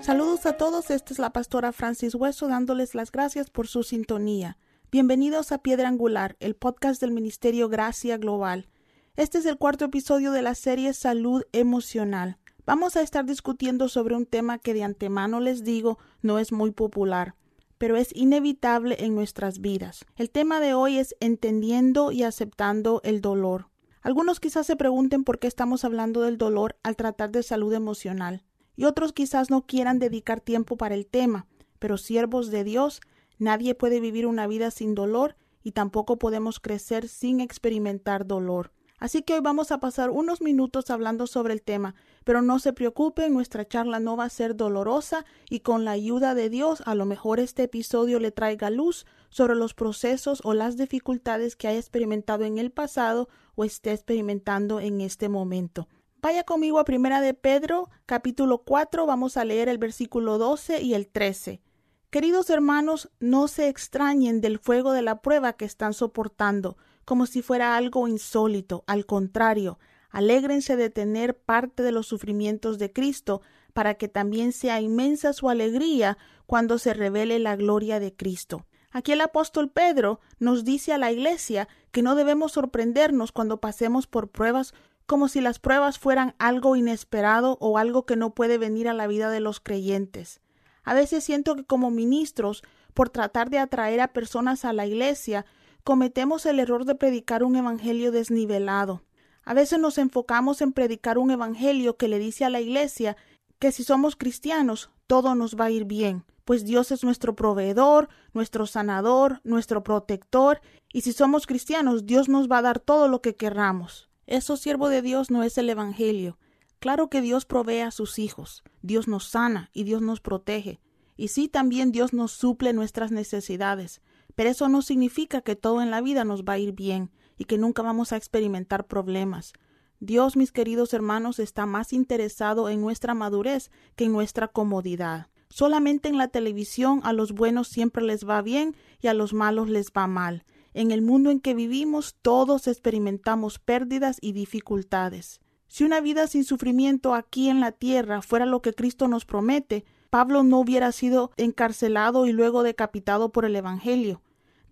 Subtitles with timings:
[0.00, 4.56] Saludos a todos, esta es la pastora Francis Hueso dándoles las gracias por su sintonía.
[4.90, 8.68] Bienvenidos a Piedra Angular, el podcast del Ministerio Gracia Global.
[9.16, 12.39] Este es el cuarto episodio de la serie Salud Emocional.
[12.70, 16.70] Vamos a estar discutiendo sobre un tema que de antemano les digo no es muy
[16.70, 17.34] popular,
[17.78, 20.06] pero es inevitable en nuestras vidas.
[20.14, 23.70] El tema de hoy es entendiendo y aceptando el dolor.
[24.02, 28.44] Algunos quizás se pregunten por qué estamos hablando del dolor al tratar de salud emocional,
[28.76, 31.48] y otros quizás no quieran dedicar tiempo para el tema,
[31.80, 33.00] pero siervos de Dios
[33.40, 35.34] Nadie puede vivir una vida sin dolor
[35.64, 38.70] y tampoco podemos crecer sin experimentar dolor.
[39.00, 42.74] Así que hoy vamos a pasar unos minutos hablando sobre el tema, pero no se
[42.74, 46.94] preocupen, nuestra charla no va a ser dolorosa y con la ayuda de Dios a
[46.94, 51.78] lo mejor este episodio le traiga luz sobre los procesos o las dificultades que haya
[51.78, 55.88] experimentado en el pasado o esté experimentando en este momento.
[56.20, 60.92] Vaya conmigo a Primera de Pedro, capítulo 4, vamos a leer el versículo 12 y
[60.92, 61.62] el 13.
[62.10, 66.76] Queridos hermanos, no se extrañen del fuego de la prueba que están soportando,
[67.10, 68.84] como si fuera algo insólito.
[68.86, 69.80] Al contrario,
[70.10, 75.50] alégrense de tener parte de los sufrimientos de Cristo, para que también sea inmensa su
[75.50, 78.64] alegría cuando se revele la gloria de Cristo.
[78.92, 84.06] Aquí el apóstol Pedro nos dice a la Iglesia que no debemos sorprendernos cuando pasemos
[84.06, 84.72] por pruebas
[85.06, 89.08] como si las pruebas fueran algo inesperado o algo que no puede venir a la
[89.08, 90.40] vida de los creyentes.
[90.84, 92.62] A veces siento que como ministros,
[92.94, 95.44] por tratar de atraer a personas a la iglesia,
[95.84, 99.02] cometemos el error de predicar un evangelio desnivelado.
[99.44, 103.16] A veces nos enfocamos en predicar un evangelio que le dice a la iglesia
[103.58, 108.08] que si somos cristianos todo nos va a ir bien, pues Dios es nuestro proveedor,
[108.32, 110.60] nuestro sanador, nuestro protector,
[110.92, 114.08] y si somos cristianos Dios nos va a dar todo lo que querramos.
[114.26, 116.38] Eso siervo de Dios no es el evangelio.
[116.78, 120.80] Claro que Dios provee a sus hijos, Dios nos sana y Dios nos protege.
[121.16, 124.00] Y sí, también Dios nos suple nuestras necesidades,
[124.34, 127.44] pero eso no significa que todo en la vida nos va a ir bien y
[127.44, 129.52] que nunca vamos a experimentar problemas.
[129.98, 135.28] Dios, mis queridos hermanos, está más interesado en nuestra madurez que en nuestra comodidad.
[135.50, 139.68] Solamente en la televisión a los buenos siempre les va bien y a los malos
[139.68, 140.44] les va mal.
[140.72, 145.40] En el mundo en que vivimos todos experimentamos pérdidas y dificultades.
[145.66, 149.84] Si una vida sin sufrimiento aquí en la tierra fuera lo que Cristo nos promete,
[150.10, 154.20] Pablo no hubiera sido encarcelado y luego decapitado por el Evangelio.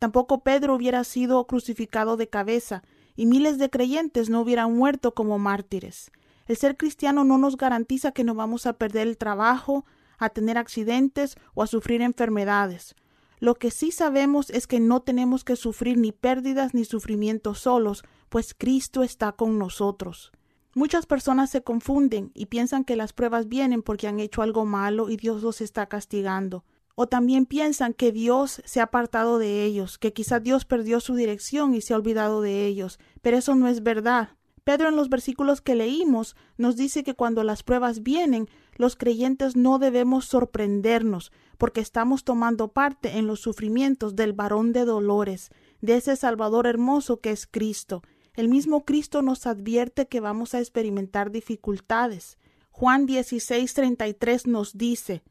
[0.00, 2.82] Tampoco Pedro hubiera sido crucificado de cabeza,
[3.16, 6.10] y miles de creyentes no hubieran muerto como mártires.
[6.46, 9.84] El ser cristiano no nos garantiza que no vamos a perder el trabajo,
[10.18, 12.94] a tener accidentes o a sufrir enfermedades.
[13.40, 18.02] Lo que sí sabemos es que no tenemos que sufrir ni pérdidas ni sufrimientos solos,
[18.28, 20.32] pues Cristo está con nosotros.
[20.74, 25.08] Muchas personas se confunden y piensan que las pruebas vienen porque han hecho algo malo
[25.08, 26.64] y Dios los está castigando.
[26.94, 31.14] O también piensan que Dios se ha apartado de ellos, que quizá Dios perdió su
[31.14, 32.98] dirección y se ha olvidado de ellos.
[33.22, 34.30] Pero eso no es verdad.
[34.68, 39.56] Pedro en los versículos que leímos nos dice que cuando las pruebas vienen, los creyentes
[39.56, 45.50] no debemos sorprendernos, porque estamos tomando parte en los sufrimientos del varón de dolores,
[45.80, 48.02] de ese Salvador hermoso que es Cristo.
[48.38, 52.38] El mismo Cristo nos advierte que vamos a experimentar dificultades.
[52.70, 55.24] Juan 16:33 nos dice,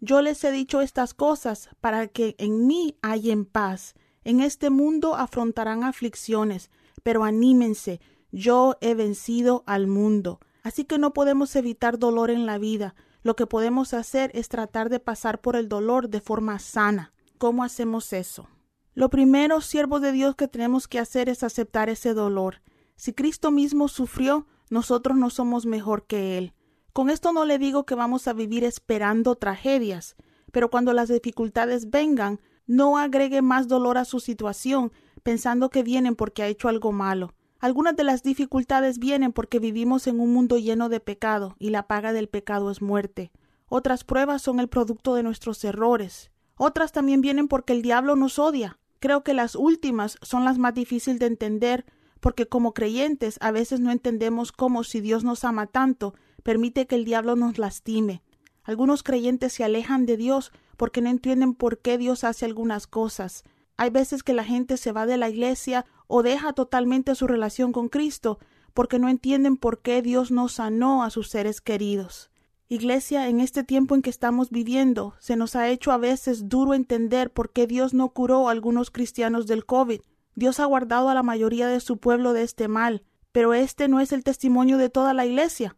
[0.00, 3.92] Yo les he dicho estas cosas para que en mí hayan paz.
[4.24, 6.70] En este mundo afrontarán aflicciones,
[7.02, 8.00] pero anímense,
[8.32, 10.40] yo he vencido al mundo.
[10.62, 12.94] Así que no podemos evitar dolor en la vida.
[13.22, 17.12] Lo que podemos hacer es tratar de pasar por el dolor de forma sana.
[17.36, 18.48] ¿Cómo hacemos eso?
[18.94, 22.62] Lo primero, siervos de Dios, que tenemos que hacer es aceptar ese dolor.
[22.96, 26.54] Si Cristo mismo sufrió, nosotros no somos mejor que Él.
[26.92, 30.14] Con esto no le digo que vamos a vivir esperando tragedias,
[30.52, 34.92] pero cuando las dificultades vengan, no agregue más dolor a su situación,
[35.24, 37.34] pensando que vienen porque ha hecho algo malo.
[37.58, 41.88] Algunas de las dificultades vienen porque vivimos en un mundo lleno de pecado, y la
[41.88, 43.32] paga del pecado es muerte.
[43.66, 46.30] Otras pruebas son el producto de nuestros errores.
[46.56, 48.78] Otras también vienen porque el diablo nos odia.
[49.04, 51.84] Creo que las últimas son las más difíciles de entender
[52.20, 56.94] porque como creyentes a veces no entendemos cómo si Dios nos ama tanto, permite que
[56.94, 58.22] el diablo nos lastime.
[58.62, 63.44] Algunos creyentes se alejan de Dios porque no entienden por qué Dios hace algunas cosas.
[63.76, 67.72] Hay veces que la gente se va de la iglesia o deja totalmente su relación
[67.72, 68.38] con Cristo
[68.72, 72.30] porque no entienden por qué Dios no sanó a sus seres queridos.
[72.74, 76.74] Iglesia, en este tiempo en que estamos viviendo, se nos ha hecho a veces duro
[76.74, 80.00] entender por qué Dios no curó a algunos cristianos del COVID.
[80.34, 84.00] Dios ha guardado a la mayoría de su pueblo de este mal, pero este no
[84.00, 85.76] es el testimonio de toda la Iglesia.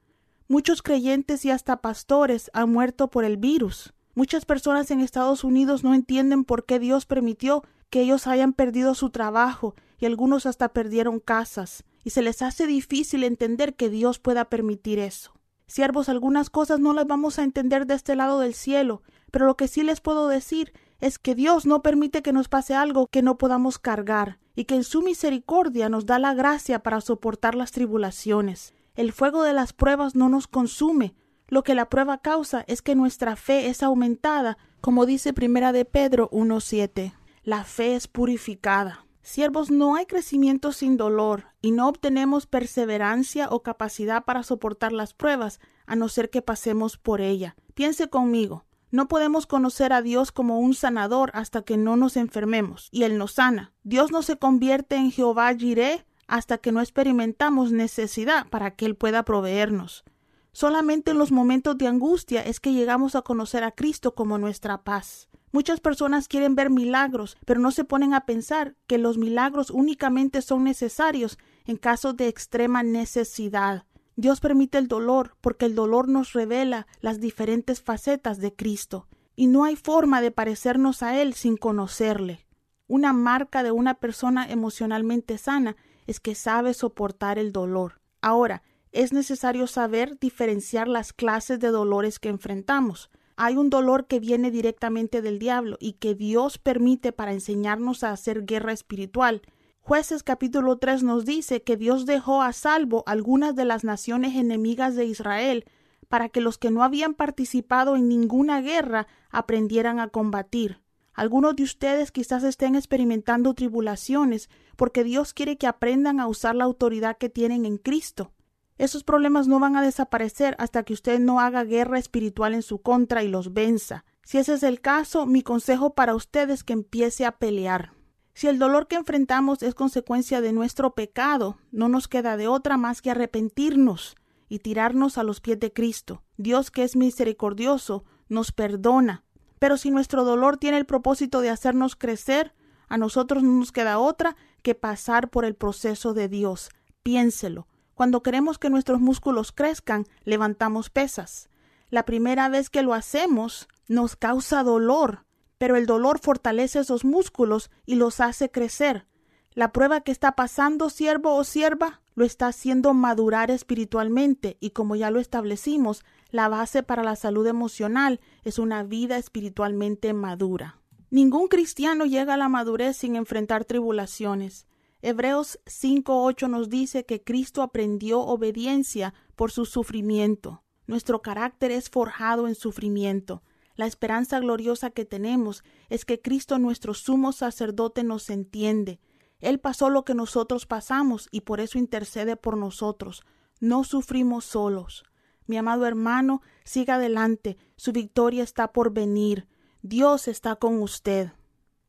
[0.48, 3.94] Muchos creyentes y hasta pastores han muerto por el virus.
[4.14, 8.94] Muchas personas en Estados Unidos no entienden por qué Dios permitió que ellos hayan perdido
[8.94, 14.18] su trabajo y algunos hasta perdieron casas, y se les hace difícil entender que Dios
[14.18, 15.35] pueda permitir eso.
[15.66, 19.56] Siervos, algunas cosas no las vamos a entender de este lado del cielo, pero lo
[19.56, 23.22] que sí les puedo decir es que Dios no permite que nos pase algo que
[23.22, 27.72] no podamos cargar, y que en su misericordia nos da la gracia para soportar las
[27.72, 28.74] tribulaciones.
[28.94, 31.14] El fuego de las pruebas no nos consume,
[31.48, 35.84] lo que la prueba causa es que nuestra fe es aumentada, como dice Primera de
[35.84, 37.12] Pedro 1.7.
[37.44, 39.05] La fe es purificada.
[39.26, 45.14] Siervos, no hay crecimiento sin dolor, y no obtenemos perseverancia o capacidad para soportar las
[45.14, 47.56] pruebas, a no ser que pasemos por ella.
[47.74, 48.66] Piense conmigo.
[48.92, 53.18] No podemos conocer a Dios como un sanador hasta que no nos enfermemos, y Él
[53.18, 53.72] nos sana.
[53.82, 58.94] Dios no se convierte en Jehová Jireh hasta que no experimentamos necesidad para que Él
[58.94, 60.04] pueda proveernos.
[60.52, 64.84] Solamente en los momentos de angustia es que llegamos a conocer a Cristo como nuestra
[64.84, 65.28] paz.
[65.56, 70.42] Muchas personas quieren ver milagros, pero no se ponen a pensar que los milagros únicamente
[70.42, 73.86] son necesarios en caso de extrema necesidad.
[74.16, 79.46] Dios permite el dolor porque el dolor nos revela las diferentes facetas de Cristo, y
[79.46, 82.46] no hay forma de parecernos a Él sin conocerle.
[82.86, 85.74] Una marca de una persona emocionalmente sana
[86.06, 88.02] es que sabe soportar el dolor.
[88.20, 88.62] Ahora,
[88.92, 93.08] es necesario saber diferenciar las clases de dolores que enfrentamos.
[93.38, 98.10] Hay un dolor que viene directamente del diablo y que Dios permite para enseñarnos a
[98.10, 99.42] hacer guerra espiritual.
[99.80, 104.96] Jueces capítulo 3 nos dice que Dios dejó a salvo algunas de las naciones enemigas
[104.96, 105.66] de Israel
[106.08, 110.80] para que los que no habían participado en ninguna guerra aprendieran a combatir.
[111.12, 116.64] Algunos de ustedes quizás estén experimentando tribulaciones porque Dios quiere que aprendan a usar la
[116.64, 118.32] autoridad que tienen en Cristo.
[118.78, 122.82] Esos problemas no van a desaparecer hasta que usted no haga guerra espiritual en su
[122.82, 124.04] contra y los venza.
[124.22, 127.92] Si ese es el caso, mi consejo para usted es que empiece a pelear.
[128.34, 132.76] Si el dolor que enfrentamos es consecuencia de nuestro pecado, no nos queda de otra
[132.76, 134.14] más que arrepentirnos
[134.48, 136.22] y tirarnos a los pies de Cristo.
[136.36, 139.24] Dios, que es misericordioso, nos perdona.
[139.58, 142.52] Pero si nuestro dolor tiene el propósito de hacernos crecer,
[142.88, 146.68] a nosotros no nos queda otra que pasar por el proceso de Dios.
[147.02, 147.66] Piénselo.
[147.96, 151.48] Cuando queremos que nuestros músculos crezcan, levantamos pesas.
[151.88, 155.24] La primera vez que lo hacemos nos causa dolor,
[155.56, 159.06] pero el dolor fortalece esos músculos y los hace crecer.
[159.54, 164.94] La prueba que está pasando siervo o sierva lo está haciendo madurar espiritualmente y como
[164.94, 170.82] ya lo establecimos, la base para la salud emocional es una vida espiritualmente madura.
[171.08, 174.66] Ningún cristiano llega a la madurez sin enfrentar tribulaciones.
[175.08, 180.64] Hebreos 5.8 nos dice que Cristo aprendió obediencia por su sufrimiento.
[180.88, 183.44] Nuestro carácter es forjado en sufrimiento.
[183.76, 188.98] La esperanza gloriosa que tenemos es que Cristo nuestro sumo sacerdote nos entiende.
[189.38, 193.22] Él pasó lo que nosotros pasamos y por eso intercede por nosotros.
[193.60, 195.04] No sufrimos solos.
[195.46, 197.58] Mi amado hermano, siga adelante.
[197.76, 199.46] Su victoria está por venir.
[199.82, 201.30] Dios está con usted.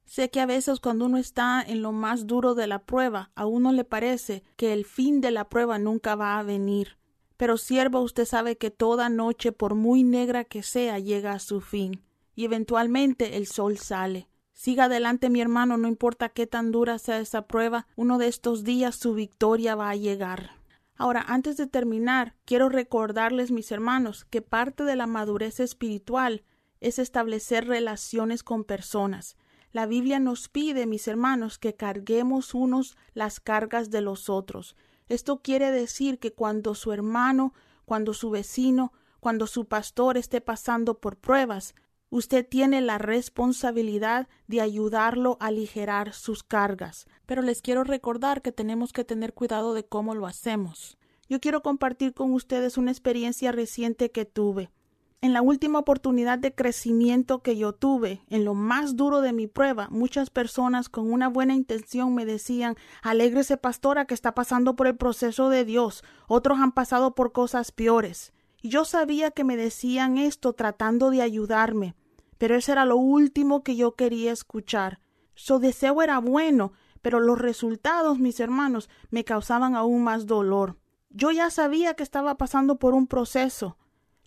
[0.07, 3.45] Sé que a veces cuando uno está en lo más duro de la prueba, a
[3.45, 6.97] uno le parece que el fin de la prueba nunca va a venir.
[7.35, 11.59] Pero siervo, usted sabe que toda noche, por muy negra que sea, llega a su
[11.59, 12.03] fin,
[12.35, 14.29] y eventualmente el sol sale.
[14.53, 18.63] Siga adelante, mi hermano, no importa qué tan dura sea esa prueba, uno de estos
[18.63, 20.51] días su victoria va a llegar.
[20.95, 26.43] Ahora, antes de terminar, quiero recordarles, mis hermanos, que parte de la madurez espiritual
[26.79, 29.35] es establecer relaciones con personas.
[29.77, 34.75] La Biblia nos pide, mis hermanos, que carguemos unos las cargas de los otros.
[35.07, 37.53] Esto quiere decir que cuando su hermano,
[37.85, 41.75] cuando su vecino, cuando su pastor esté pasando por pruebas,
[42.09, 47.05] usted tiene la responsabilidad de ayudarlo a aligerar sus cargas.
[47.27, 50.97] Pero les quiero recordar que tenemos que tener cuidado de cómo lo hacemos.
[51.29, 54.71] Yo quiero compartir con ustedes una experiencia reciente que tuve.
[55.19, 59.47] En la última oportunidad de crecimiento que yo tuve, en lo más duro de mi
[59.47, 64.85] prueba, muchas personas con una buena intención me decían Alégrese, pastora, que está pasando por
[64.85, 66.03] el proceso de Dios.
[66.27, 68.31] Otros han pasado por cosas peores.
[68.61, 71.95] Y yo sabía que me decían esto tratando de ayudarme,
[72.37, 74.99] pero eso era lo último que yo quería escuchar.
[75.33, 80.77] Su deseo era bueno, pero los resultados, mis hermanos, me causaban aún más dolor.
[81.09, 83.77] Yo ya sabía que estaba pasando por un proceso,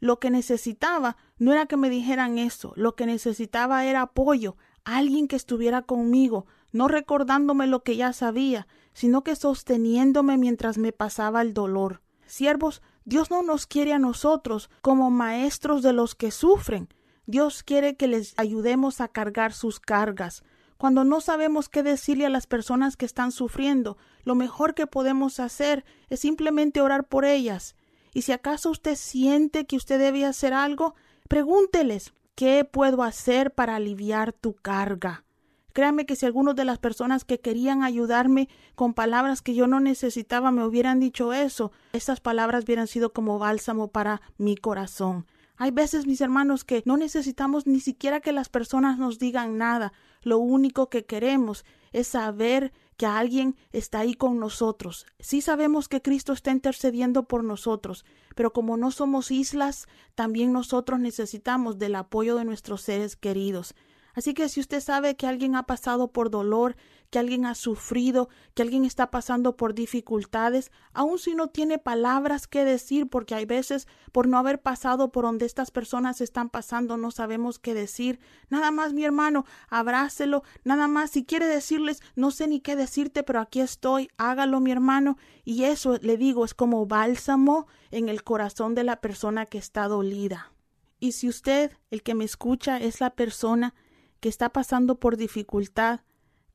[0.00, 5.28] lo que necesitaba no era que me dijeran eso, lo que necesitaba era apoyo, alguien
[5.28, 11.42] que estuviera conmigo, no recordándome lo que ya sabía, sino que sosteniéndome mientras me pasaba
[11.42, 12.02] el dolor.
[12.26, 16.88] Siervos, Dios no nos quiere a nosotros como maestros de los que sufren.
[17.26, 20.42] Dios quiere que les ayudemos a cargar sus cargas.
[20.76, 25.38] Cuando no sabemos qué decirle a las personas que están sufriendo, lo mejor que podemos
[25.38, 27.74] hacer es simplemente orar por ellas.
[28.12, 30.94] Y si acaso usted siente que usted debe hacer algo,
[31.28, 35.24] pregúnteles ¿qué puedo hacer para aliviar tu carga?
[35.72, 39.78] Créame que si algunas de las personas que querían ayudarme con palabras que yo no
[39.78, 45.26] necesitaba me hubieran dicho eso, esas palabras hubieran sido como bálsamo para mi corazón.
[45.56, 49.92] Hay veces, mis hermanos, que no necesitamos ni siquiera que las personas nos digan nada.
[50.22, 55.06] Lo único que queremos es saber que alguien está ahí con nosotros.
[55.18, 58.04] Sí sabemos que Cristo está intercediendo por nosotros,
[58.36, 63.74] pero como no somos islas, también nosotros necesitamos del apoyo de nuestros seres queridos.
[64.12, 66.76] Así que si usted sabe que alguien ha pasado por dolor,
[67.10, 72.46] que alguien ha sufrido, que alguien está pasando por dificultades, aun si no tiene palabras
[72.46, 76.96] que decir, porque hay veces por no haber pasado por donde estas personas están pasando
[76.96, 78.20] no sabemos qué decir.
[78.48, 83.22] Nada más, mi hermano, abrácelo, nada más si quiere decirles no sé ni qué decirte,
[83.22, 88.22] pero aquí estoy, hágalo, mi hermano, y eso le digo es como bálsamo en el
[88.22, 90.52] corazón de la persona que está dolida.
[91.00, 93.74] Y si usted, el que me escucha, es la persona
[94.20, 96.00] que está pasando por dificultad,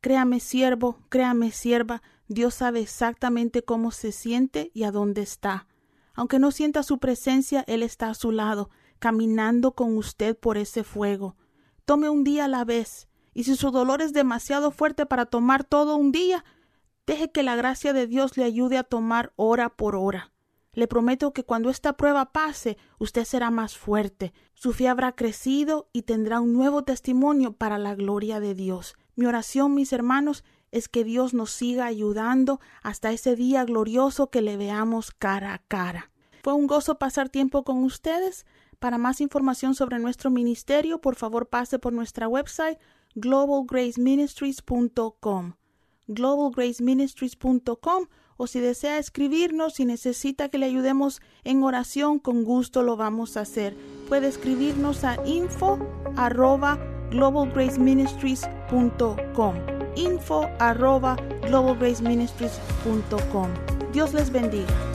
[0.06, 5.66] créame siervo, créame sierva, Dios sabe exactamente cómo se siente y a dónde está.
[6.14, 8.70] Aunque no sienta su presencia, Él está a su lado,
[9.00, 11.36] caminando con usted por ese fuego.
[11.86, 15.64] Tome un día a la vez, y si su dolor es demasiado fuerte para tomar
[15.64, 16.46] todo un día,
[17.08, 20.35] deje que la gracia de Dios le ayude a tomar hora por hora.
[20.76, 25.90] Le prometo que cuando esta prueba pase, usted será más fuerte, su fe habrá crecido
[25.94, 28.94] y tendrá un nuevo testimonio para la gloria de Dios.
[29.16, 34.42] Mi oración, mis hermanos, es que Dios nos siga ayudando hasta ese día glorioso que
[34.42, 36.12] le veamos cara a cara.
[36.44, 38.46] Fue un gozo pasar tiempo con ustedes.
[38.80, 42.78] Para más información sobre nuestro ministerio, por favor pase por nuestra website
[43.16, 45.54] globalgraceministries.com
[46.08, 52.98] globalgraceministries.com o si desea escribirnos y necesita que le ayudemos en oración, con gusto lo
[52.98, 53.76] vamos a hacer.
[54.10, 55.80] Puede escribirnos a info
[56.16, 56.80] arroba
[57.12, 59.56] globalgraceministries.com
[59.96, 61.16] info arroba
[61.48, 63.50] globalgraceministries.com
[63.94, 64.95] Dios les bendiga.